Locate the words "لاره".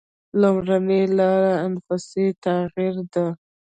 1.17-1.53